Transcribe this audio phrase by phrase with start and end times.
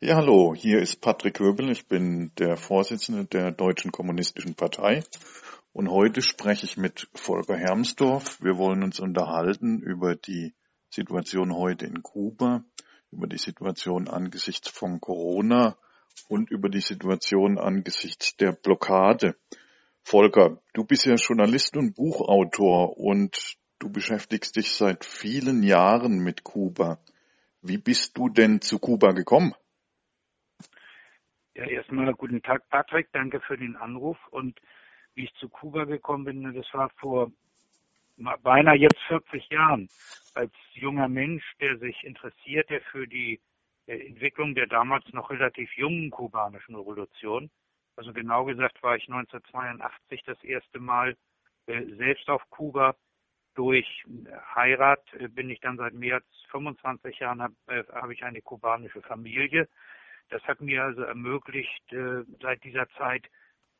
[0.00, 1.70] Ja, hallo, hier ist Patrick Höbel.
[1.70, 5.04] Ich bin der Vorsitzende der Deutschen Kommunistischen Partei.
[5.72, 8.42] Und heute spreche ich mit Volker Hermsdorf.
[8.42, 10.52] Wir wollen uns unterhalten über die
[10.90, 12.64] Situation heute in Kuba,
[13.12, 15.78] über die Situation angesichts von Corona
[16.28, 19.36] und über die Situation angesichts der Blockade.
[20.02, 26.42] Volker, du bist ja Journalist und Buchautor und du beschäftigst dich seit vielen Jahren mit
[26.42, 26.98] Kuba.
[27.62, 29.54] Wie bist du denn zu Kuba gekommen?
[31.54, 33.08] Ja, erstmal guten Tag, Patrick.
[33.12, 34.18] Danke für den Anruf.
[34.30, 34.60] Und
[35.14, 37.30] wie ich zu Kuba gekommen bin, das war vor
[38.42, 39.88] beinahe jetzt 40 Jahren
[40.34, 43.40] als junger Mensch, der sich interessierte für die
[43.86, 47.50] Entwicklung der damals noch relativ jungen kubanischen Revolution.
[47.96, 51.16] Also genau gesagt war ich 1982 das erste Mal
[51.66, 52.96] äh, selbst auf Kuba.
[53.54, 54.04] Durch
[54.54, 58.42] Heirat äh, bin ich dann seit mehr als 25 Jahren, habe äh, hab ich eine
[58.42, 59.68] kubanische Familie.
[60.30, 63.26] Das hat mir also ermöglicht, äh, seit dieser Zeit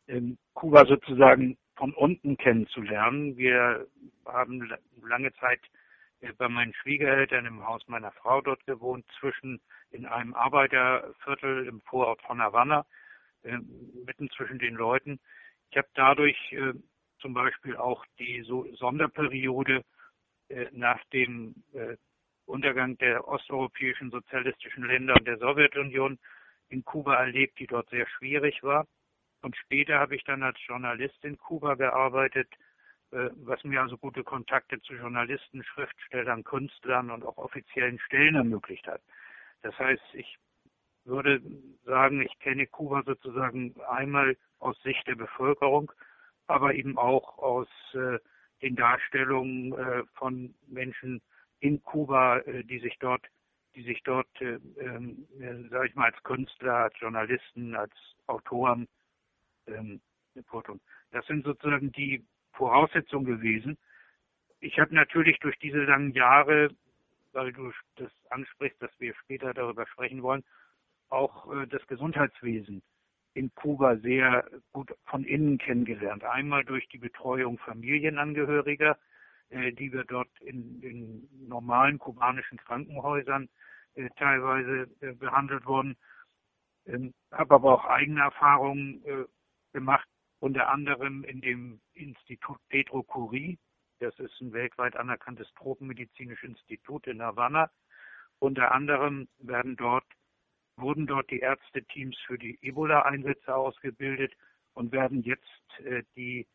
[0.09, 3.37] ähm, Kuba sozusagen von unten kennenzulernen.
[3.37, 3.87] Wir
[4.27, 4.71] haben
[5.03, 5.61] lange Zeit
[6.21, 9.61] äh, bei meinen Schwiegereltern im Haus meiner Frau dort gewohnt, zwischen
[9.91, 12.87] in einem Arbeiterviertel im Vorort von Havanna,
[13.43, 13.59] äh,
[14.07, 15.19] mitten zwischen den Leuten.
[15.71, 16.75] Ich habe dadurch äh,
[17.21, 19.83] zum Beispiel auch die so Sonderperiode
[20.73, 21.55] nach dem
[22.45, 26.19] Untergang der osteuropäischen sozialistischen Länder und der Sowjetunion
[26.69, 28.87] in Kuba erlebt, die dort sehr schwierig war.
[29.43, 32.49] Und später habe ich dann als Journalist in Kuba gearbeitet,
[33.11, 38.87] äh, was mir also gute Kontakte zu Journalisten, Schriftstellern, Künstlern und auch offiziellen Stellen ermöglicht
[38.87, 39.03] hat.
[39.63, 40.39] Das heißt, ich
[41.05, 41.43] würde
[41.85, 45.93] sagen, ich kenne Kuba sozusagen einmal aus Sicht der Bevölkerung,
[46.47, 48.19] aber eben auch aus äh,
[48.63, 51.21] den Darstellungen äh, von Menschen
[51.61, 53.27] in Kuba, die sich dort,
[53.75, 57.93] die sich dort, äh, äh, sage ich mal, als Künstler, als Journalisten, als
[58.27, 58.89] Autoren
[59.67, 60.01] ähm,
[61.11, 63.77] Das sind sozusagen die Voraussetzung gewesen.
[64.61, 66.71] Ich habe natürlich durch diese langen Jahre,
[67.33, 70.45] weil du das ansprichst, dass wir später darüber sprechen wollen,
[71.09, 72.83] auch äh, das Gesundheitswesen
[73.35, 76.25] in Kuba sehr gut von innen kennengelernt.
[76.25, 78.97] Einmal durch die Betreuung Familienangehöriger,
[79.51, 83.49] die wir dort in, in normalen kubanischen Krankenhäusern
[83.95, 85.97] äh, teilweise äh, behandelt wurden.
[86.87, 89.25] Ähm, habe aber auch eigene Erfahrungen äh,
[89.73, 90.09] gemacht
[90.41, 93.59] unter anderem in dem Institut Pedro Curie.
[94.01, 97.71] Das ist ein weltweit anerkanntes tropenmedizinisches Institut in Havanna.
[98.41, 100.05] Unter anderem werden dort,
[100.77, 104.35] wurden dort die Ärzteteams für die Ebola-Einsätze ausgebildet
[104.75, 106.47] und werden jetzt äh, die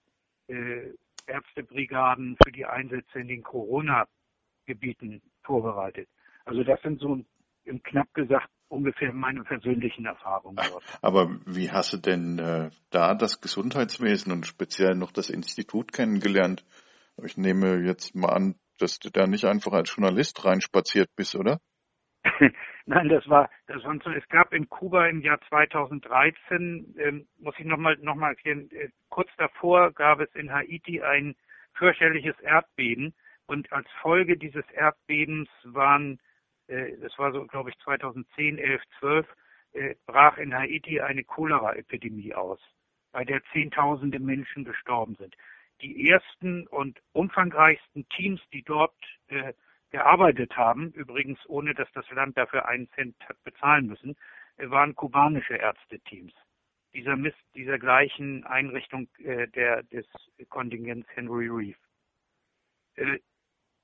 [0.47, 0.93] äh,
[1.29, 6.09] Ärztebrigaden für die Einsätze in den Corona-Gebieten vorbereitet.
[6.45, 7.23] Also das sind so
[7.63, 10.83] im knapp gesagt ungefähr meine persönlichen Erfahrungen dort.
[11.01, 16.65] Aber wie hast du denn äh, da das Gesundheitswesen und speziell noch das Institut kennengelernt?
[17.23, 21.59] Ich nehme jetzt mal an, dass du da nicht einfach als Journalist reinspaziert bist, oder?
[22.85, 27.55] Nein, das war, das war so, es gab in Kuba im Jahr 2013, ähm, muss
[27.57, 31.35] ich nochmal noch mal erklären, äh, kurz davor gab es in Haiti ein
[31.73, 33.13] fürchterliches Erdbeben
[33.47, 36.19] und als Folge dieses Erdbebens waren
[36.69, 39.27] äh, das war so, glaube ich, 2010, 11, 12,
[40.07, 42.59] brach in Haiti eine Cholera-Epidemie aus,
[43.11, 45.35] bei der Zehntausende Menschen gestorben sind.
[45.81, 48.95] Die ersten und umfangreichsten Teams, die dort
[49.27, 49.53] äh,
[49.91, 54.15] gearbeitet haben, übrigens ohne dass das Land dafür einen Cent hat bezahlen müssen,
[54.57, 56.33] äh, waren kubanische Ärzteteams
[56.93, 60.05] dieser Mist, dieser gleichen Einrichtung äh, der, des
[60.49, 61.77] Kontingents Henry Reeve.
[62.95, 63.19] Äh,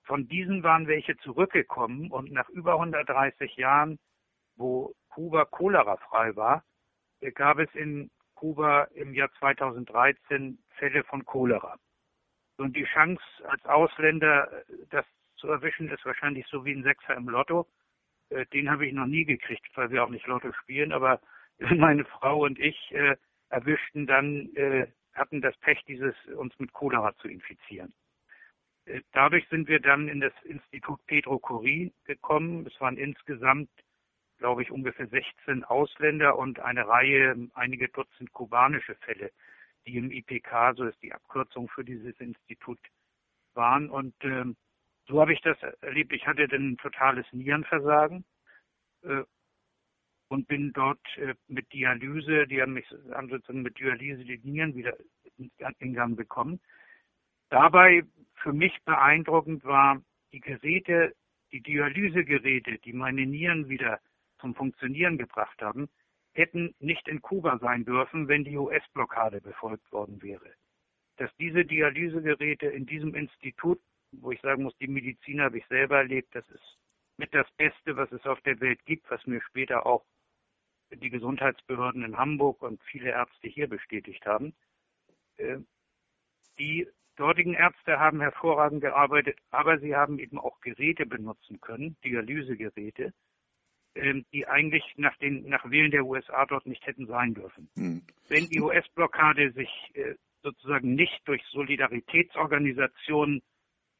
[0.03, 3.97] von diesen waren welche zurückgekommen und nach über 130 Jahren,
[4.55, 6.63] wo Kuba cholerafrei war,
[7.33, 11.77] gab es in Kuba im Jahr 2013 Fälle von Cholera.
[12.57, 15.05] Und die Chance als Ausländer, das
[15.35, 17.67] zu erwischen, ist wahrscheinlich so wie ein Sechser im Lotto.
[18.29, 20.91] Äh, den habe ich noch nie gekriegt, weil wir auch nicht Lotto spielen.
[20.91, 21.21] Aber
[21.59, 23.15] meine Frau und ich äh,
[23.49, 27.93] erwischten dann, äh, hatten das Pech, dieses uns mit Cholera zu infizieren.
[28.85, 32.65] Äh, dadurch sind wir dann in das Institut Pedro Curie gekommen.
[32.67, 33.69] Es waren insgesamt,
[34.37, 39.31] glaube ich, ungefähr 16 Ausländer und eine Reihe, einige Dutzend kubanische Fälle,
[39.85, 42.79] die im IPK, so ist die Abkürzung für dieses Institut,
[43.53, 43.89] waren.
[43.89, 44.55] Und ähm,
[45.07, 46.13] so habe ich das erlebt.
[46.13, 48.25] Ich hatte dann ein totales Nierenversagen
[49.03, 49.23] äh,
[50.29, 54.75] und bin dort äh, mit Dialyse, die haben mich haben sozusagen mit Dialyse die Nieren
[54.75, 54.95] wieder
[55.79, 56.59] in Gang bekommen.
[57.49, 58.03] Dabei
[58.35, 61.15] für mich beeindruckend war die Geräte,
[61.51, 63.99] die Dialysegeräte, die meine Nieren wieder
[64.39, 65.89] zum Funktionieren gebracht haben,
[66.33, 70.51] hätten nicht in Kuba sein dürfen, wenn die US-Blockade befolgt worden wäre.
[71.17, 73.79] Dass diese Dialysegeräte in diesem Institut,
[74.21, 76.77] wo ich sagen muss, die Medizin habe ich selber erlebt, das ist
[77.17, 80.03] mit das Beste, was es auf der Welt gibt, was mir später auch
[80.91, 84.53] die Gesundheitsbehörden in Hamburg und viele Ärzte hier bestätigt haben.
[85.37, 85.57] Äh,
[86.59, 93.13] die dortigen Ärzte haben hervorragend gearbeitet, aber sie haben eben auch Geräte benutzen können, Dialysegeräte,
[93.95, 97.69] ähm, die eigentlich nach den nach Willen der USA dort nicht hätten sein dürfen.
[97.75, 98.03] Mhm.
[98.27, 103.41] Wenn die US-Blockade sich äh, sozusagen nicht durch Solidaritätsorganisationen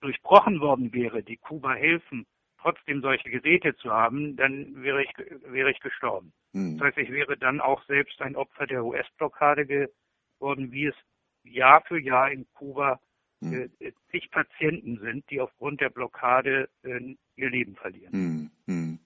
[0.06, 2.25] durchbrochen worden wäre, die Kuba helfen,
[2.62, 5.12] trotzdem solche Geräte zu haben, dann wäre ich,
[5.52, 6.31] wäre ich gestorben.
[6.54, 6.78] Mhm.
[6.78, 10.96] Das heißt, ich wäre dann auch selbst ein Opfer der US-Blockade geworden, wie es
[11.44, 13.00] Jahr für Jahr in Kuba
[13.42, 13.69] mhm.
[13.80, 18.52] äh, zig Patienten sind, die aufgrund der Blockade äh, ihr Leben verlieren.
[18.68, 19.00] Mhm.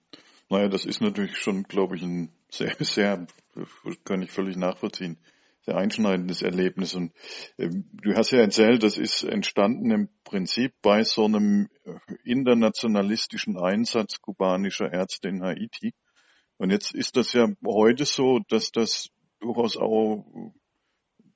[0.50, 3.26] Naja, das ist natürlich schon, glaube ich, ein sehr, sehr,
[4.04, 5.16] kann ich völlig nachvollziehen,
[5.70, 6.94] sehr einschneidendes Erlebnis.
[6.94, 7.12] Und
[7.56, 11.68] äh, du hast ja erzählt, das ist entstanden im Prinzip bei so einem
[12.24, 15.94] internationalistischen Einsatz kubanischer Ärzte in Haiti.
[16.58, 19.08] Und jetzt ist das ja heute so, dass das
[19.40, 20.52] durchaus auch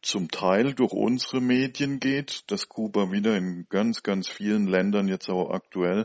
[0.03, 5.31] zum Teil durch unsere Medien geht, dass Kuba wieder in ganz, ganz vielen Ländern jetzt
[5.31, 6.05] auch aktuell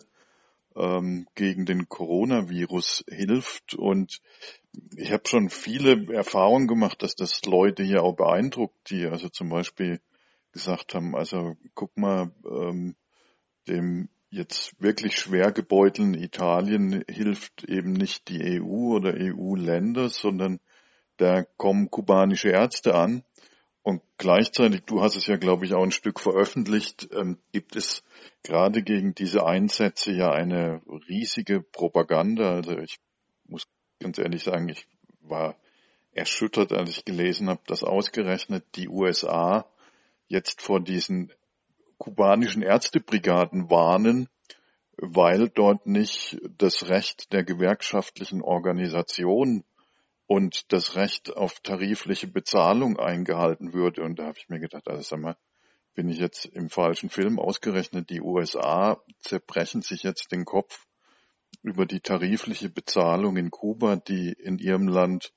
[0.79, 3.73] ähm, gegen den Coronavirus hilft.
[3.75, 4.21] Und
[4.95, 9.49] ich habe schon viele Erfahrungen gemacht, dass das Leute hier auch beeindruckt, die also zum
[9.49, 9.99] Beispiel
[10.51, 12.95] gesagt haben, also guck mal, ähm,
[13.67, 20.59] dem jetzt wirklich schwer gebeutelten Italien hilft eben nicht die EU oder EU-Länder, sondern
[21.17, 23.23] da kommen kubanische Ärzte an.
[23.89, 28.03] Und gleichzeitig, du hast es ja, glaube ich, auch ein Stück veröffentlicht, ähm, gibt es
[28.43, 32.51] gerade gegen diese Einsätze ja eine riesige Propaganda.
[32.51, 32.99] Also ich
[33.47, 33.63] muss
[33.99, 34.85] ganz ehrlich sagen, ich
[35.21, 35.55] war
[36.11, 39.65] erschüttert, als ich gelesen habe, dass ausgerechnet die USA
[40.27, 41.33] jetzt vor diesen
[41.97, 44.29] kubanischen Ärztebrigaden warnen,
[44.97, 49.63] weil dort nicht das Recht der gewerkschaftlichen Organisation
[50.29, 54.03] und das Recht auf tarifliche Bezahlung eingehalten würde.
[54.03, 55.35] Und da habe ich mir gedacht, also sag mal,
[55.95, 58.11] bin ich jetzt im falschen Film ausgerechnet.
[58.11, 60.85] Die USA zerbrechen sich jetzt den Kopf
[61.63, 65.33] über die tarifliche Bezahlung in Kuba, die in ihrem Land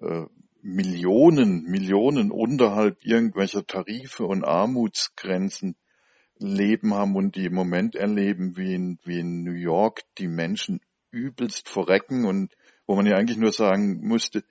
[0.00, 0.24] äh,
[0.62, 5.76] Millionen, Millionen unterhalb irgendwelcher Tarife und Armutsgrenzen
[6.38, 10.80] leben haben und die im Moment erleben, wie in, wie in New York die Menschen
[11.12, 12.56] übelst verrecken und
[12.86, 14.44] wo man ja eigentlich nur sagen musste,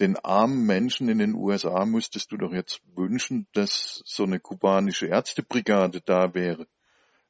[0.00, 5.06] den armen Menschen in den USA müsstest du doch jetzt wünschen, dass so eine kubanische
[5.06, 6.66] Ärztebrigade da wäre.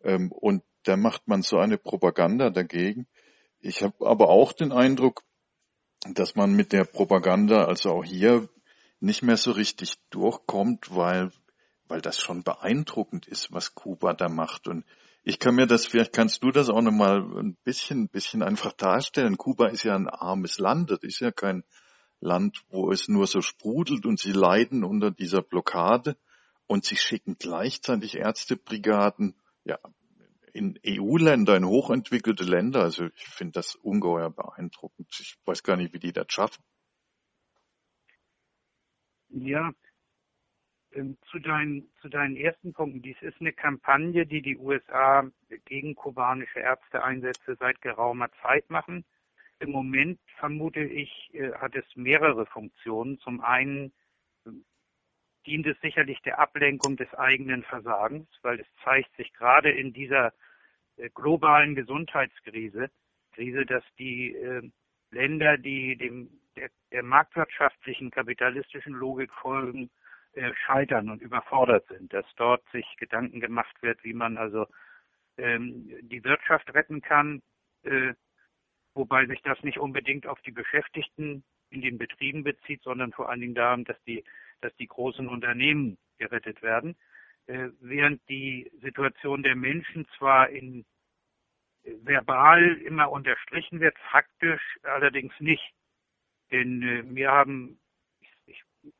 [0.02, 3.06] Ähm, und da macht man so eine Propaganda dagegen.
[3.60, 5.22] Ich habe aber auch den Eindruck,
[6.14, 8.48] dass man mit der Propaganda, also auch hier,
[9.00, 11.30] nicht mehr so richtig durchkommt, weil,
[11.86, 14.68] weil das schon beeindruckend ist, was Kuba da macht.
[14.68, 14.84] Und
[15.28, 19.36] ich kann mir das, vielleicht kannst du das auch nochmal ein bisschen, bisschen einfach darstellen.
[19.36, 21.64] Kuba ist ja ein armes Land, das ist ja kein
[22.20, 26.16] Land, wo es nur so sprudelt und sie leiden unter dieser Blockade
[26.68, 29.34] und sie schicken gleichzeitig Ärztebrigaden
[29.64, 29.80] ja,
[30.52, 32.82] in EU-Länder, in hochentwickelte Länder.
[32.82, 35.08] Also ich finde das ungeheuer beeindruckend.
[35.18, 36.62] Ich weiß gar nicht, wie die das schaffen.
[39.30, 39.72] Ja,
[41.30, 43.02] zu deinen, zu deinen ersten Punkten.
[43.02, 45.28] Dies ist eine Kampagne, die die USA
[45.66, 49.04] gegen kubanische Ärzteeinsätze seit geraumer Zeit machen.
[49.58, 53.18] Im Moment vermute ich, äh, hat es mehrere Funktionen.
[53.18, 53.92] Zum einen
[54.46, 54.50] äh,
[55.46, 60.32] dient es sicherlich der Ablenkung des eigenen Versagens, weil es zeigt sich gerade in dieser
[60.96, 62.90] äh, globalen Gesundheitskrise,
[63.32, 64.34] Krise, dass die
[65.10, 69.90] Länder, die dem der, der marktwirtschaftlichen kapitalistischen Logik folgen,
[70.66, 74.66] scheitern und überfordert sind, dass dort sich Gedanken gemacht wird, wie man also
[75.38, 77.42] ähm, die Wirtschaft retten kann,
[77.84, 78.14] äh,
[78.94, 83.40] wobei sich das nicht unbedingt auf die Beschäftigten in den Betrieben bezieht, sondern vor allen
[83.40, 84.24] Dingen darum, dass die,
[84.60, 86.96] dass die großen Unternehmen gerettet werden,
[87.46, 90.84] äh, während die Situation der Menschen zwar in
[91.84, 95.72] äh, verbal immer unterstrichen wird, faktisch allerdings nicht.
[96.50, 97.78] Denn äh, wir haben,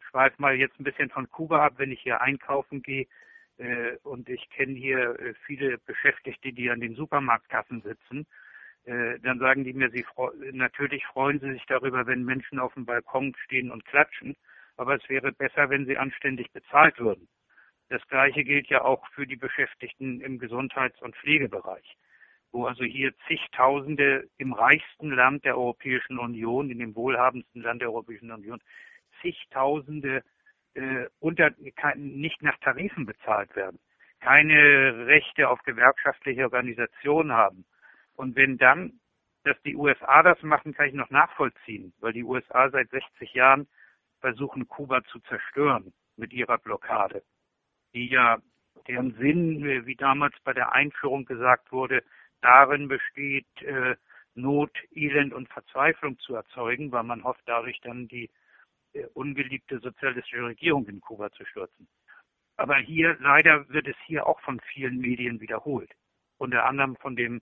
[0.09, 3.07] schweife mal jetzt ein bisschen von Kuba ab, wenn ich hier einkaufen gehe,
[3.59, 8.27] äh, und ich kenne hier äh, viele Beschäftigte, die an den Supermarktkassen sitzen
[8.87, 10.05] äh, dann sagen die mir, sie
[10.53, 14.37] natürlich freuen sie sich darüber, wenn Menschen auf dem Balkon stehen und klatschen,
[14.77, 17.29] aber es wäre besser, wenn sie anständig bezahlt würden.
[17.89, 21.97] Das Gleiche gilt ja auch für die Beschäftigten im Gesundheits- und Pflegebereich.
[22.53, 27.89] wo also hier zigtausende im reichsten Land der Europäischen Union, in dem wohlhabendsten Land der
[27.89, 28.63] Europäischen Union,
[29.21, 30.23] zigtausende
[30.75, 31.51] äh, unter,
[31.97, 33.79] nicht nach Tarifen bezahlt werden,
[34.21, 37.65] keine Rechte auf gewerkschaftliche Organisation haben.
[38.15, 39.01] Und wenn dann,
[39.45, 43.69] dass die USA das machen, kann ich noch nachvollziehen, weil die USA seit 60 Jahren
[44.21, 47.23] versuchen, Kuba zu zerstören mit ihrer Blockade,
[47.95, 48.39] die ja
[48.89, 52.03] deren Sinn, wie damals bei der Einführung gesagt wurde,
[52.41, 53.97] darin besteht, äh,
[54.35, 58.31] Not, Elend und Verzweiflung zu erzeugen, weil man hofft, dadurch dann die
[58.97, 61.89] äh, ungeliebte sozialistische Regierung in Kuba zu stürzen.
[62.57, 65.91] Aber hier, leider wird es hier auch von vielen Medien wiederholt.
[66.39, 67.41] Unter anderem von dem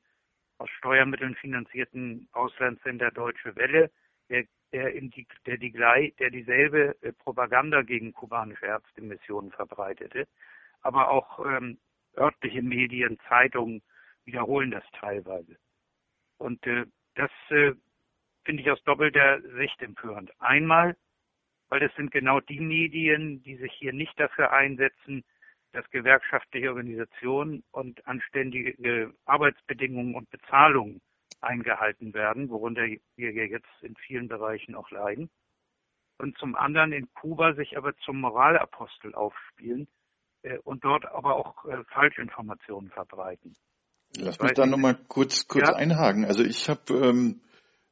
[0.59, 3.91] aus Steuermitteln finanzierten Auslandssender Deutsche Welle,
[4.29, 5.73] der, der, die, der, die,
[6.19, 10.27] der dieselbe äh, Propaganda gegen kubanische Ärztemissionen verbreitete.
[10.83, 11.79] Aber auch ähm,
[12.17, 13.83] örtliche Medien, Zeitungen
[14.25, 15.57] wiederholen das teilweise.
[16.39, 17.73] Und äh, das äh,
[18.45, 20.31] finde ich aus doppelter Sicht empörend.
[20.41, 20.97] Einmal,
[21.69, 25.25] weil das sind genau die Medien, die sich hier nicht dafür einsetzen,
[25.73, 31.01] dass gewerkschaftliche Organisationen und anständige Arbeitsbedingungen und Bezahlungen
[31.41, 32.83] eingehalten werden, worunter
[33.17, 35.31] wir jetzt in vielen Bereichen auch leiden.
[36.19, 39.89] Und zum anderen in Kuba sich aber zum Moralapostel aufspielen
[40.43, 43.57] äh, und dort aber auch äh, Falschinformationen verbreiten.
[44.17, 45.75] Lass mich da nochmal kurz, kurz ja?
[45.75, 46.25] einhaken.
[46.25, 47.41] Also ich habe ähm,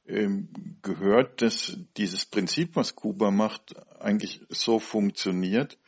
[0.04, 5.78] gehört, dass dieses Prinzip, was Kuba macht, eigentlich so funktioniert,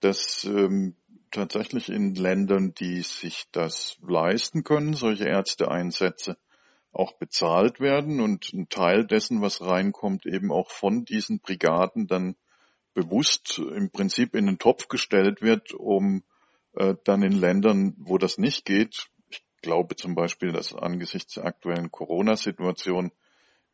[0.00, 0.96] dass ähm,
[1.30, 6.36] tatsächlich in Ländern, die sich das leisten können, solche Ärzteeinsätze
[6.92, 12.34] auch bezahlt werden und ein Teil dessen, was reinkommt, eben auch von diesen Brigaden dann
[12.94, 16.24] bewusst im Prinzip in den Topf gestellt wird, um
[16.74, 21.44] äh, dann in Ländern, wo das nicht geht, ich glaube zum Beispiel, dass angesichts der
[21.44, 23.12] aktuellen Corona-Situation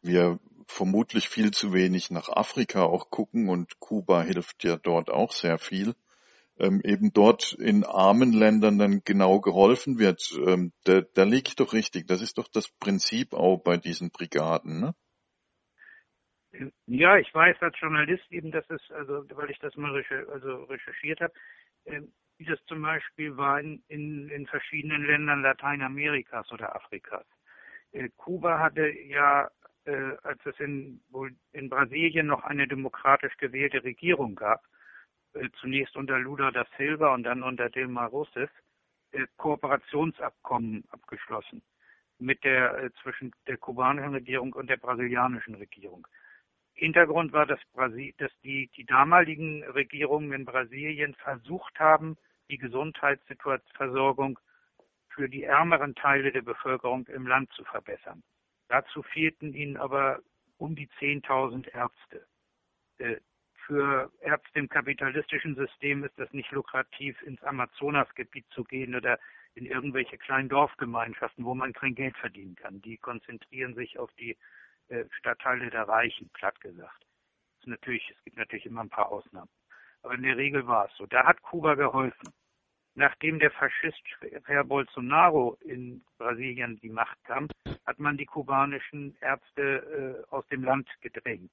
[0.06, 5.32] wir vermutlich viel zu wenig nach Afrika auch gucken und Kuba hilft ja dort auch
[5.32, 5.94] sehr viel.
[6.58, 11.56] Ähm, eben dort in armen Ländern dann genau geholfen wird, ähm, da, da liege ich
[11.56, 12.06] doch richtig.
[12.06, 14.94] Das ist doch das Prinzip auch bei diesen Brigaden, ne?
[16.86, 20.64] Ja, ich weiß als Journalist eben, dass es, also weil ich das mal recher, also
[20.64, 21.34] recherchiert habe,
[21.84, 22.00] äh,
[22.38, 27.26] wie das zum Beispiel war in, in, in verschiedenen Ländern Lateinamerikas oder Afrikas.
[27.92, 29.50] Äh, Kuba hatte ja
[29.86, 31.00] äh, als es in,
[31.52, 34.64] in Brasilien noch eine demokratisch gewählte Regierung gab,
[35.34, 38.50] äh, zunächst unter Lula da Silva und dann unter Dilma Rousseff,
[39.12, 41.62] äh, Kooperationsabkommen abgeschlossen
[42.18, 46.06] mit der äh, zwischen der kubanischen Regierung und der brasilianischen Regierung.
[46.74, 52.16] Hintergrund war, dass, Brasil, dass die, die damaligen Regierungen in Brasilien versucht haben,
[52.50, 54.38] die Gesundheitsversorgung
[55.08, 58.22] für die ärmeren Teile der Bevölkerung im Land zu verbessern.
[58.68, 60.20] Dazu fehlten ihnen aber
[60.58, 62.26] um die 10.000 Ärzte.
[62.98, 63.16] Äh,
[63.66, 69.18] für Ärzte im kapitalistischen System ist das nicht lukrativ, ins Amazonasgebiet zu gehen oder
[69.54, 72.80] in irgendwelche kleinen Dorfgemeinschaften, wo man kein Geld verdienen kann.
[72.82, 74.36] Die konzentrieren sich auf die
[74.88, 77.04] äh, Stadtteile der Reichen, platt gesagt.
[77.64, 79.50] natürlich, es gibt natürlich immer ein paar Ausnahmen.
[80.02, 81.06] Aber in der Regel war es so.
[81.06, 82.32] Da hat Kuba geholfen
[82.96, 84.02] nachdem der Faschist
[84.46, 87.48] Herr Bolsonaro in Brasilien die Macht kam,
[87.86, 91.52] hat man die kubanischen Ärzte äh, aus dem Land gedrängt.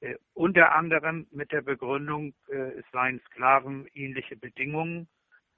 [0.00, 5.08] Äh, unter anderem mit der Begründung, äh, es seien Sklaven ähnliche Bedingungen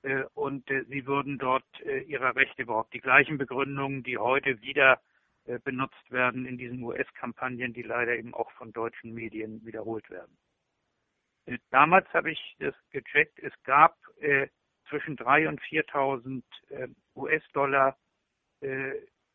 [0.02, 4.61] äh, und äh, sie würden dort äh, ihrer Rechte überhaupt die gleichen Begründungen, die heute
[4.62, 5.00] wieder
[5.64, 10.37] benutzt werden in diesen US-Kampagnen, die leider eben auch von deutschen Medien wiederholt werden.
[11.71, 13.38] Damals habe ich das gecheckt.
[13.38, 13.97] Es gab
[14.90, 17.97] zwischen 3.000 und 4.000 äh, US-Dollar
[18.61, 18.92] äh,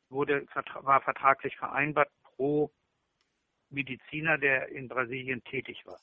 [0.09, 0.45] wurde,
[0.81, 2.71] war vertraglich vereinbart pro
[3.69, 5.99] Mediziner, der in Brasilien tätig war.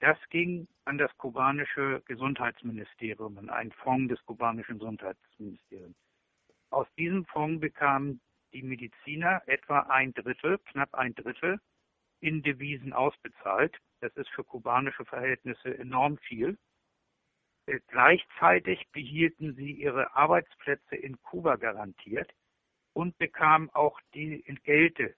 [0.00, 5.96] Das ging an das kubanische Gesundheitsministerium, an einen Fonds des kubanischen Gesundheitsministeriums.
[6.70, 8.20] Aus diesem Fonds bekamen
[8.52, 11.60] die Mediziner etwa ein Drittel, knapp ein Drittel,
[12.20, 13.76] in Devisen ausbezahlt.
[14.00, 16.58] Das ist für kubanische Verhältnisse enorm viel.
[17.66, 22.30] Äh, gleichzeitig behielten sie ihre Arbeitsplätze in Kuba garantiert
[22.92, 25.14] und bekamen auch die Entgelte,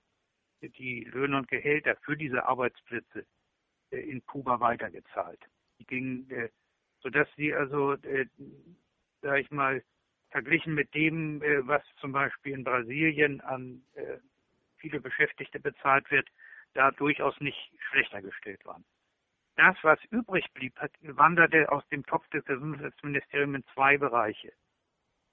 [0.61, 3.27] die Löhne und Gehälter für diese Arbeitsplätze
[3.91, 5.41] äh, in Kuba weitergezahlt.
[5.79, 6.49] Die gingen, äh,
[7.01, 7.97] sodass sie also,
[9.23, 9.83] sage ich mal,
[10.31, 13.83] verglichen mit dem, was zum Beispiel in Brasilien an
[14.79, 16.29] viele Beschäftigte bezahlt wird,
[16.75, 18.85] da durchaus nicht schlechter gestellt waren.
[19.57, 24.53] Das, was übrig blieb, wanderte aus dem Topf des Gesundheitsministeriums in zwei Bereiche.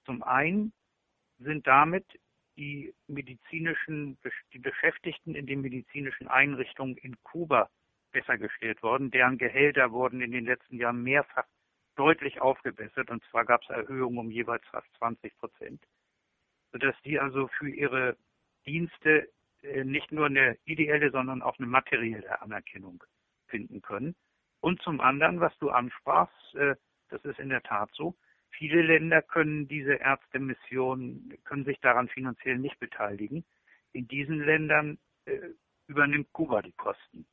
[0.06, 0.72] Zum einen
[1.40, 2.06] sind damit
[2.56, 4.18] die medizinischen,
[4.54, 7.70] die Beschäftigten in den medizinischen Einrichtungen in Kuba
[8.12, 9.12] besser gestellt worden.
[9.12, 11.46] Deren Gehälter wurden in den letzten Jahren mehrfach
[11.96, 15.84] deutlich aufgebessert und zwar gab es Erhöhungen um jeweils fast 20 Prozent,
[16.72, 18.16] sodass die also für ihre
[18.66, 19.30] Dienste
[19.64, 23.04] äh, nicht nur eine ideelle, sondern auch eine materielle Anerkennung
[23.54, 24.16] finden können.
[24.62, 26.76] Und zum anderen, was du ansprachst, äh,
[27.10, 28.16] das ist in der Tat so,
[28.50, 33.46] viele Länder können diese Ärztemission, können sich daran finanziell nicht beteiligen.
[33.92, 35.38] In diesen Ländern äh,
[35.88, 37.26] übernimmt Kuba die Kosten.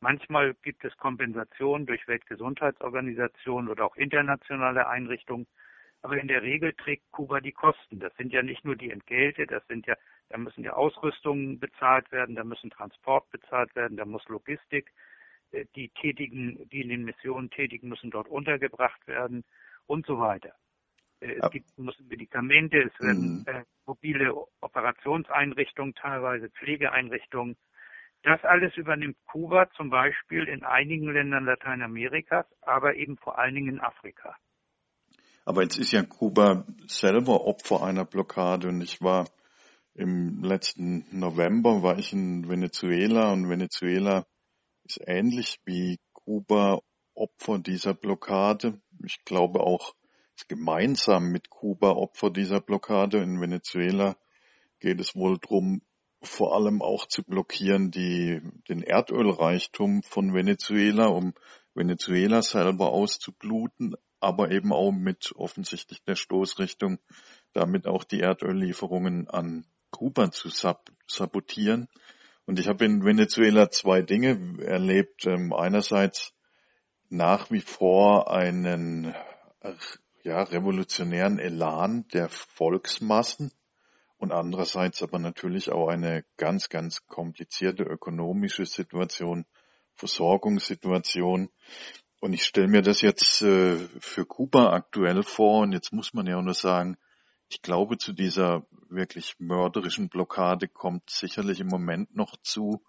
[0.00, 5.46] Manchmal gibt es Kompensationen durch Weltgesundheitsorganisationen oder auch internationale Einrichtungen.
[6.02, 8.00] Aber in der Regel trägt Kuba die Kosten.
[8.00, 9.94] Das sind ja nicht nur die Entgelte, das sind ja,
[10.28, 14.92] da müssen ja Ausrüstungen bezahlt werden, da müssen Transport bezahlt werden, da muss Logistik.
[15.52, 19.44] Äh, die tätigen, die in den Missionen tätigen, müssen dort untergebracht werden
[19.86, 20.52] und so weiter.
[21.20, 23.44] Äh, es gibt, müssen Medikamente, es werden mhm.
[23.46, 27.56] äh, mobile Operationseinrichtungen, teilweise Pflegeeinrichtungen
[28.22, 33.74] das alles übernimmt Kuba zum Beispiel in einigen Ländern Lateinamerikas, aber eben vor allen Dingen
[33.74, 34.36] in Afrika.
[35.44, 39.28] Aber jetzt ist ja Kuba selber Opfer einer Blockade und ich war
[39.94, 44.24] im letzten November war ich in Venezuela und Venezuela
[45.04, 46.80] ähnlich wie Kuba
[47.14, 48.80] Opfer dieser Blockade.
[49.04, 49.94] Ich glaube auch
[50.48, 53.18] gemeinsam mit Kuba Opfer dieser Blockade.
[53.18, 54.16] In Venezuela
[54.80, 55.82] geht es wohl darum,
[56.22, 61.34] vor allem auch zu blockieren die, den Erdölreichtum von Venezuela, um
[61.74, 66.98] Venezuela selber auszubluten, aber eben auch mit offensichtlich der Stoßrichtung,
[67.52, 71.88] damit auch die Erdöllieferungen an Kuba zu sab sabotieren.
[72.46, 75.26] Und ich habe in Venezuela zwei Dinge erlebt.
[75.26, 76.32] Ähm, einerseits
[77.08, 79.14] nach wie vor einen
[80.22, 83.52] ja, revolutionären Elan der Volksmassen,
[84.22, 89.46] und andererseits aber natürlich auch eine ganz, ganz komplizierte ökonomische Situation,
[89.96, 91.50] Versorgungssituation.
[92.20, 96.28] Und ich stelle mir das jetzt äh, für Kuba aktuell vor und jetzt muss man
[96.28, 96.98] ja auch nur sagen,
[97.52, 102.82] ich glaube, zu dieser wirklich mörderischen Blockade kommt sicherlich im Moment noch zu,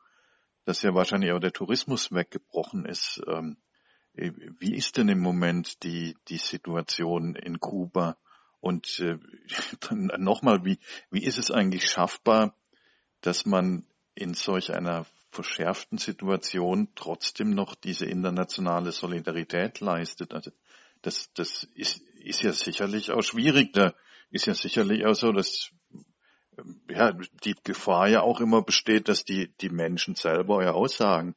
[0.63, 3.21] dass ja wahrscheinlich auch der Tourismus weggebrochen ist.
[3.28, 3.58] Ähm,
[4.13, 8.17] wie ist denn im Moment die, die Situation in Kuba?
[8.62, 9.17] Und äh,
[9.91, 10.80] nochmal, wie,
[11.12, 12.56] wie ist es eigentlich schaffbar,
[13.19, 20.34] dass man in solch einer verschärften Situation trotzdem noch diese internationale Solidarität leistet?
[20.34, 20.52] Also
[21.02, 23.73] das, das ist, ist ja sicherlich auch schwierig.
[23.73, 23.93] Da
[24.34, 25.72] ist ja sicherlich auch so, dass
[26.89, 31.36] ja, die Gefahr ja auch immer besteht, dass die, die Menschen selber ja aussagen,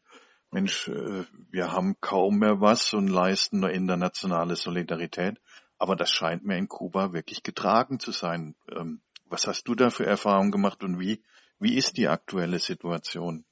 [0.50, 5.38] Mensch, äh, wir haben kaum mehr was und leisten nur internationale Solidarität.
[5.78, 8.54] Aber das scheint mir in Kuba wirklich getragen zu sein.
[8.70, 11.22] Ähm, was hast du da für Erfahrungen gemacht und wie,
[11.58, 13.44] wie ist die aktuelle Situation?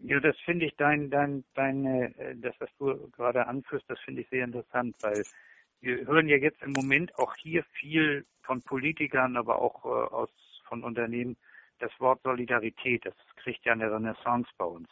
[0.00, 4.22] Ja, das finde ich dein, dein, deine, äh, das, was du gerade anführst, das finde
[4.22, 5.22] ich sehr interessant, weil
[5.80, 10.30] wir hören ja jetzt im Moment auch hier viel von Politikern, aber auch äh, aus,
[10.68, 11.36] von Unternehmen
[11.78, 13.04] das Wort Solidarität.
[13.06, 14.88] Das kriegt ja eine Renaissance bei uns.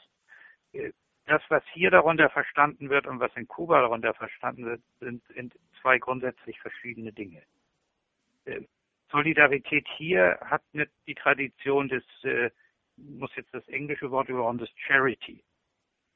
[0.73, 0.93] Äh,
[1.27, 5.55] das, was hier darunter verstanden wird und was in Kuba darunter verstanden wird, sind, sind
[5.81, 7.43] zwei grundsätzlich verschiedene Dinge.
[8.45, 8.61] Äh,
[9.11, 12.51] Solidarität hier hat nicht die Tradition des, äh,
[12.97, 15.43] muss jetzt das englische Wort überhauen, des Charity.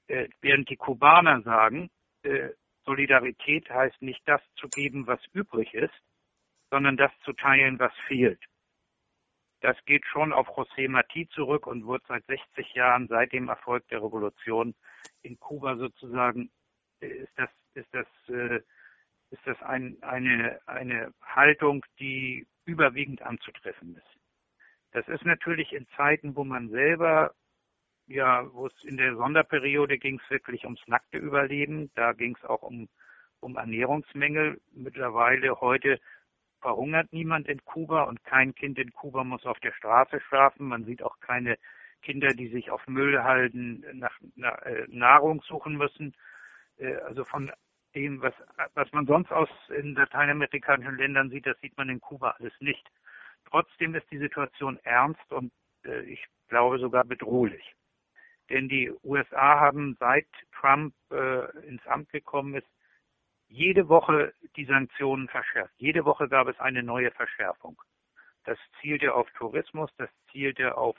[0.07, 1.91] Äh, während die Kubaner sagen,
[2.23, 2.51] äh,
[2.85, 5.95] Solidarität heißt nicht das zu geben, was übrig ist,
[6.71, 8.41] sondern das zu teilen, was fehlt.
[9.61, 13.87] Das geht schon auf José Martí zurück und wird seit 60 Jahren, seit dem Erfolg
[13.89, 14.75] der Revolution
[15.23, 16.51] in Kuba sozusagen,
[17.01, 18.61] äh, ist das, ist das, äh,
[19.31, 24.21] ist das ein, eine, eine Haltung, die überwiegend anzutreffen ist.
[24.93, 27.35] Das ist natürlich in Zeiten, wo man selber,
[28.11, 31.93] ja, wo es in der Sonderperiode ging es wirklich ums nackte Überleben.
[31.95, 32.89] Da ging es auch um,
[33.39, 34.61] um Ernährungsmängel.
[34.73, 36.01] Mittlerweile heute
[36.61, 40.67] verhungert niemand in Kuba und kein Kind in Kuba muss auf der Straße schlafen.
[40.67, 41.57] Man sieht auch keine
[42.03, 46.13] Kinder, die sich auf Müll halten, nach, nach äh, Nahrung suchen müssen.
[46.79, 47.53] Äh, also von
[47.95, 48.35] dem, was,
[48.75, 52.85] was man sonst aus in lateinamerikanischen Ländern sieht, das sieht man in Kuba alles nicht.
[53.49, 55.53] Trotzdem ist die Situation ernst und
[55.85, 57.77] äh, ich glaube sogar bedrohlich.
[58.51, 62.67] Denn die USA haben seit Trump äh, ins Amt gekommen ist,
[63.49, 65.75] jede Woche die Sanktionen verschärft.
[65.79, 67.81] Jede Woche gab es eine neue Verschärfung.
[68.45, 70.97] Das zielte auf Tourismus, das zielte auf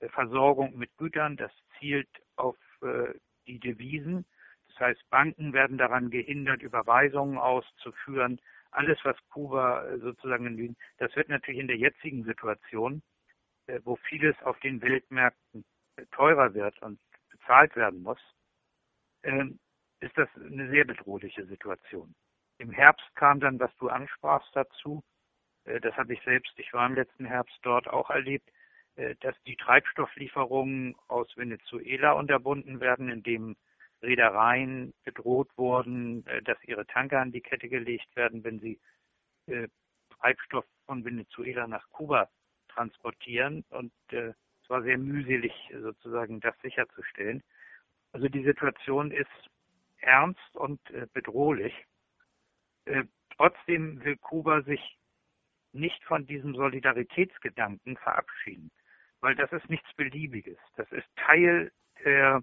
[0.00, 3.14] äh, Versorgung mit Gütern, das zielt auf äh,
[3.46, 4.24] die Devisen.
[4.68, 8.40] Das heißt, Banken werden daran gehindert, Überweisungen auszuführen.
[8.72, 13.02] alles, was Kuba äh, sozusagen das wird natürlich in der jetzigen Situation,
[13.66, 15.64] äh, wo vieles auf den Weltmärkten
[16.12, 18.20] teurer wird und bezahlt werden muss,
[19.22, 19.58] ähm,
[20.00, 22.14] ist das eine sehr bedrohliche Situation.
[22.58, 25.02] Im Herbst kam dann, was du ansprachst dazu,
[25.64, 28.48] das habe ich selbst, ich war im letzten Herbst dort auch erlebt,
[29.20, 33.56] dass die Treibstofflieferungen aus Venezuela unterbunden werden, indem
[34.02, 38.80] Reedereien bedroht wurden, äh, dass ihre Tanker an die Kette gelegt werden, wenn sie
[39.46, 39.68] äh,
[40.18, 42.28] Treibstoff von Venezuela nach Kuba
[42.68, 43.64] transportieren.
[43.70, 44.32] Und äh,
[44.70, 45.52] war sehr mühselig,
[45.82, 47.42] sozusagen das sicherzustellen.
[48.12, 49.50] Also die Situation ist
[49.98, 50.80] ernst und
[51.12, 51.74] bedrohlich.
[53.36, 54.98] Trotzdem will Kuba sich
[55.72, 58.70] nicht von diesem Solidaritätsgedanken verabschieden,
[59.20, 60.58] weil das ist nichts Beliebiges.
[60.76, 61.70] Das ist Teil
[62.04, 62.42] der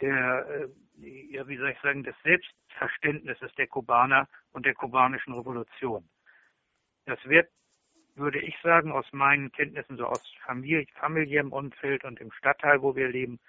[0.00, 0.68] der,
[1.00, 6.08] äh, ja, wie soll ich sagen, des Selbstverständnisses der Kubaner und der kubanischen Revolution.
[7.06, 7.50] Das wird,
[8.16, 12.94] würde ich sagen, aus meinen Kenntnissen so aus Familie, familiärem Umfeld und im Stadtteil, wo
[12.94, 13.40] wir leben,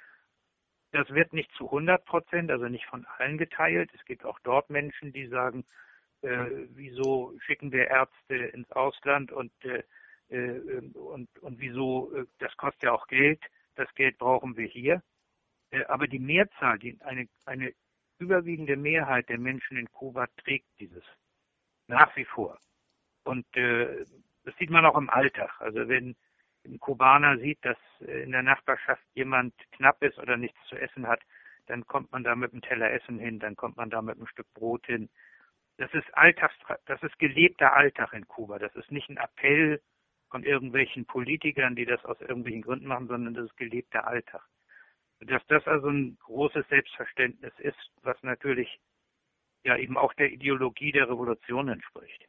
[0.92, 3.92] das wird nicht zu 100 Prozent, also nicht von allen geteilt.
[3.94, 5.66] Es gibt auch dort Menschen, die sagen,
[6.22, 9.84] äh, wieso schicken wir Ärzte ins Ausland und, äh,
[10.30, 13.44] äh und, und wieso, äh, das kostet ja auch Geld,
[13.76, 15.04] das Geld brauchen wir hier.
[15.72, 17.74] Äh, aber die Mehrzahl, die, eine, eine
[18.18, 21.04] überwiegende Mehrheit der Menschen in Kuba trägt dieses
[21.88, 22.58] nach wie vor.
[23.24, 24.06] Und äh,
[24.46, 25.52] das sieht man auch im Alltag.
[25.60, 26.16] Also wenn
[26.66, 31.22] ein Kubaner sieht, dass in der Nachbarschaft jemand knapp ist oder nichts zu essen hat,
[31.68, 34.28] dann kommt man da mit einem Teller Essen hin, dann kommt man da mit einem
[34.28, 35.10] Stück Brot hin.
[35.78, 36.56] Das ist Alltags,
[36.86, 38.60] das ist gelebter Alltag in Kuba.
[38.60, 39.82] Das ist nicht ein Appell
[40.30, 44.44] von irgendwelchen Politikern, die das aus irgendwelchen Gründen machen, sondern das ist gelebter Alltag.
[45.20, 48.80] Dass das also ein großes Selbstverständnis ist, was natürlich
[49.64, 52.28] ja eben auch der Ideologie der Revolution entspricht.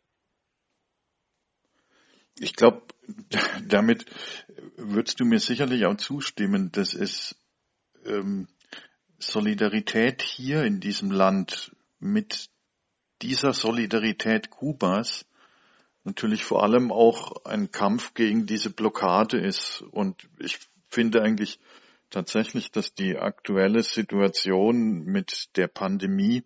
[2.38, 2.82] Ich glaube,
[3.68, 4.06] damit
[4.76, 7.36] würdest du mir sicherlich auch zustimmen, dass es
[8.04, 8.48] ähm,
[9.18, 12.50] Solidarität hier in diesem Land mit
[13.22, 15.24] dieser Solidarität Kubas
[16.04, 19.82] natürlich vor allem auch ein Kampf gegen diese Blockade ist.
[19.90, 21.58] Und ich finde eigentlich,
[22.10, 26.44] tatsächlich, dass die aktuelle Situation mit der Pandemie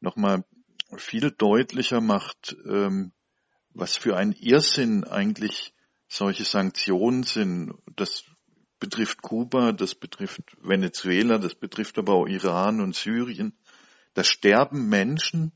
[0.00, 0.44] nochmal
[0.96, 3.12] viel deutlicher macht, ähm,
[3.76, 5.74] was für ein Irrsinn eigentlich
[6.08, 7.74] solche Sanktionen sind.
[7.94, 8.24] Das
[8.80, 13.56] betrifft Kuba, das betrifft Venezuela, das betrifft aber auch Iran und Syrien.
[14.14, 15.52] Da sterben Menschen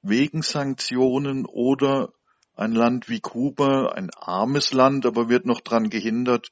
[0.00, 2.12] wegen Sanktionen oder
[2.54, 6.50] ein Land wie Kuba, ein armes Land, aber wird noch daran gehindert,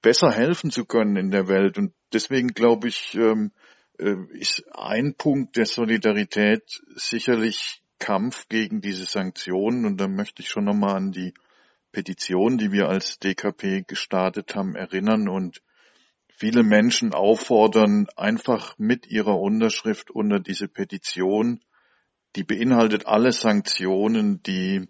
[0.00, 1.76] besser helfen zu können in der Welt.
[1.76, 3.52] Und deswegen glaube ich, ähm,
[3.98, 9.86] äh, ist ein Punkt der Solidarität sicherlich Kampf gegen diese Sanktionen.
[9.86, 11.34] Und da möchte ich schon nochmal an die
[11.92, 15.62] Petition, die wir als DKP gestartet haben, erinnern und
[16.26, 21.60] viele Menschen auffordern, einfach mit ihrer Unterschrift unter diese Petition,
[22.34, 24.88] die beinhaltet alle Sanktionen, die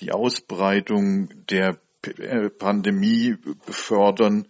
[0.00, 4.48] die Ausbreitung der äh, Pandemie befördern,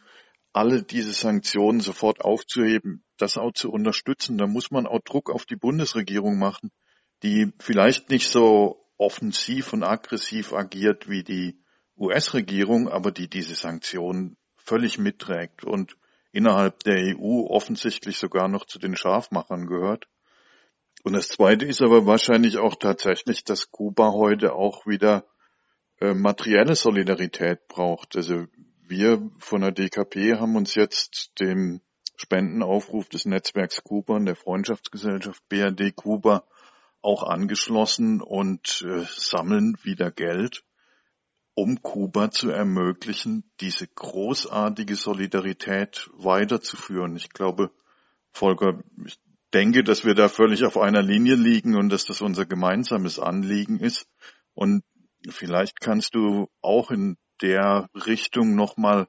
[0.52, 4.36] alle diese Sanktionen sofort aufzuheben, das auch zu unterstützen.
[4.36, 6.72] Da muss man auch Druck auf die Bundesregierung machen,
[7.24, 11.58] die vielleicht nicht so offensiv und aggressiv agiert wie die
[11.96, 15.96] US-Regierung, aber die diese Sanktionen völlig mitträgt und
[16.32, 20.06] innerhalb der EU offensichtlich sogar noch zu den Scharfmachern gehört.
[21.02, 25.24] Und das Zweite ist aber wahrscheinlich auch tatsächlich, dass Kuba heute auch wieder
[26.00, 28.16] äh, materielle Solidarität braucht.
[28.16, 28.46] Also
[28.86, 31.80] wir von der DKP haben uns jetzt dem
[32.16, 36.44] Spendenaufruf des Netzwerks Kuba und der Freundschaftsgesellschaft BRD Kuba
[37.04, 40.64] auch angeschlossen und äh, sammeln wieder Geld,
[41.54, 47.16] um Kuba zu ermöglichen, diese großartige Solidarität weiterzuführen.
[47.16, 47.70] Ich glaube,
[48.32, 49.18] Volker, ich
[49.52, 53.78] denke, dass wir da völlig auf einer Linie liegen und dass das unser gemeinsames Anliegen
[53.78, 54.08] ist.
[54.54, 54.82] Und
[55.30, 59.08] Vielleicht kannst du auch in der Richtung nochmal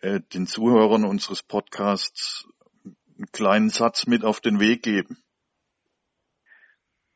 [0.00, 2.46] äh, den Zuhörern unseres Podcasts
[2.84, 5.18] einen kleinen Satz mit auf den Weg geben.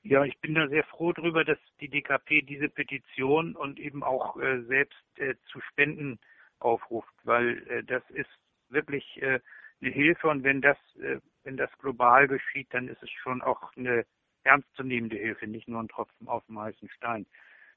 [0.03, 4.37] Ja, ich bin da sehr froh darüber, dass die DKP diese Petition und eben auch
[4.37, 6.19] äh, selbst äh, zu Spenden
[6.59, 8.31] aufruft, weil äh, das ist
[8.69, 9.39] wirklich äh,
[9.81, 13.77] eine Hilfe und wenn das, äh, wenn das global geschieht, dann ist es schon auch
[13.77, 14.05] eine
[14.45, 17.27] ernstzunehmende Hilfe, nicht nur ein Tropfen auf dem heißen Stein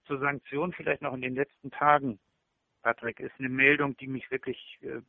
[0.05, 2.19] zur Sanktion vielleicht noch in den letzten Tagen,
[2.81, 5.01] Patrick, ist eine Meldung, die mich wirklich, äh,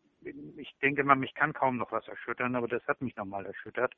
[0.57, 3.95] ich denke mal, mich kann kaum noch was erschüttern, aber das hat mich nochmal erschüttert.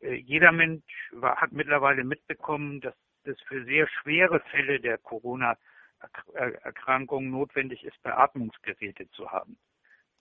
[0.00, 7.30] Äh, jeder Mensch war, hat mittlerweile mitbekommen, dass es für sehr schwere Fälle der Corona-Erkrankung
[7.30, 9.58] notwendig ist, Beatmungsgeräte zu haben.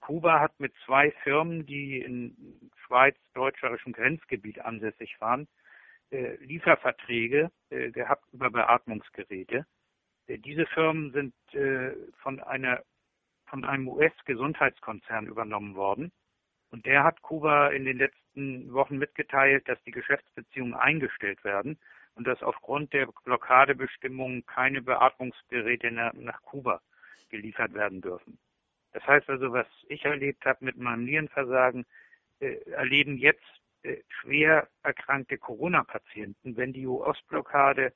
[0.01, 5.47] Kuba hat mit zwei Firmen, die in schweiz-deutscherischem Grenzgebiet ansässig waren,
[6.11, 9.65] äh, Lieferverträge äh, gehabt über Beatmungsgeräte.
[10.27, 12.83] Äh, diese Firmen sind äh, von einer
[13.45, 16.11] von einem US-Gesundheitskonzern übernommen worden.
[16.71, 21.79] Und der hat Kuba in den letzten Wochen mitgeteilt, dass die Geschäftsbeziehungen eingestellt werden
[22.15, 26.81] und dass aufgrund der Blockadebestimmungen keine Beatmungsgeräte nach Kuba
[27.29, 28.37] geliefert werden dürfen.
[28.91, 31.85] Das heißt also, was ich erlebt habe mit meinem Nierenversagen,
[32.39, 33.45] äh, erleben jetzt
[33.83, 36.57] äh, schwer erkrankte Corona-Patienten.
[36.57, 37.93] Wenn die US-Blockade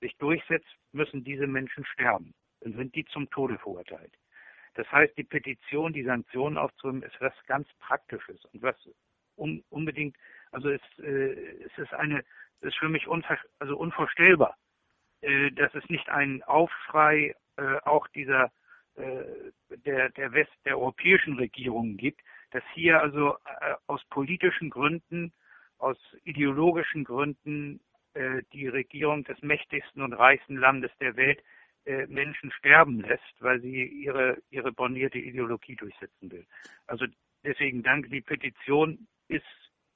[0.00, 2.34] sich durchsetzt, müssen diese Menschen sterben.
[2.60, 4.12] Dann sind die zum Tode verurteilt.
[4.74, 8.76] Das heißt, die Petition, die Sanktionen aufzunehmen, ist was ganz Praktisches und was
[9.36, 10.16] un unbedingt,
[10.50, 11.32] also es, äh,
[11.64, 12.20] es ist eine,
[12.60, 14.56] es ist für mich unver also unvorstellbar,
[15.20, 18.50] äh, dass es nicht einen Aufschrei äh, auch dieser
[18.96, 19.24] äh,
[19.84, 25.32] der der West der europäischen Regierungen gibt, dass hier also äh, aus politischen Gründen,
[25.78, 27.80] aus ideologischen Gründen
[28.14, 31.42] äh, die Regierung des mächtigsten und reichsten Landes der Welt
[31.84, 36.46] Menschen sterben lässt, weil sie ihre, ihre bornierte Ideologie durchsetzen will.
[36.86, 37.06] Also
[37.44, 39.44] deswegen danke, die Petition ist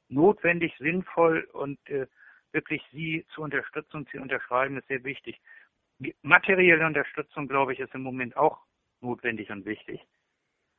[0.09, 2.07] notwendig, sinnvoll und äh,
[2.53, 5.41] wirklich Sie zu unterstützen und Sie unterschreiben ist sehr wichtig.
[5.99, 8.59] Die materielle Unterstützung, glaube ich, ist im Moment auch
[9.01, 10.01] notwendig und wichtig.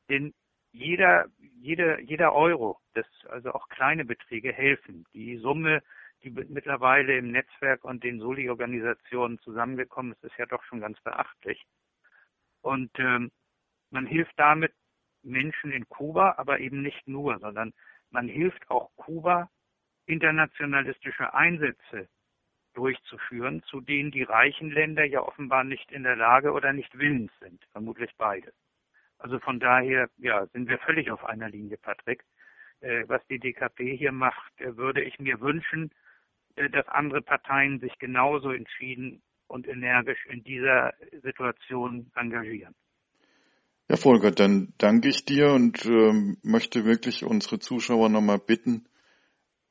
[0.08, 0.34] Denn
[0.72, 5.06] jeder, jeder, jeder Euro, das, also auch kleine Beträge helfen.
[5.14, 5.82] Die Summe
[6.22, 11.64] die mittlerweile im Netzwerk und den Soli-Organisationen zusammengekommen ist, ist ja doch schon ganz beachtlich.
[12.60, 13.30] Und ähm,
[13.90, 14.72] man hilft damit
[15.22, 17.72] Menschen in Kuba, aber eben nicht nur, sondern
[18.10, 19.50] man hilft auch Kuba,
[20.06, 22.08] internationalistische Einsätze
[22.74, 27.32] durchzuführen, zu denen die reichen Länder ja offenbar nicht in der Lage oder nicht willens
[27.40, 28.52] sind, vermutlich beide.
[29.18, 32.24] Also von daher, ja, sind wir völlig auf einer Linie, Patrick.
[32.80, 35.90] Äh, was die DKP hier macht, äh, würde ich mir wünschen,
[36.70, 40.92] dass andere Parteien sich genauso entschieden und energisch in dieser
[41.22, 42.74] Situation engagieren.
[43.88, 48.86] Ja, Volker, dann danke ich dir und ähm, möchte wirklich unsere Zuschauer nochmal bitten,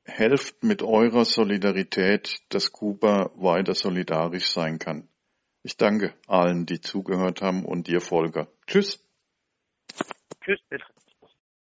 [0.03, 5.07] helft mit eurer Solidarität, dass Kuba weiter solidarisch sein kann.
[5.61, 8.47] Ich danke allen, die zugehört haben und dir, Volker.
[8.65, 9.05] Tschüss.
[10.43, 10.85] Tschüss, bitte.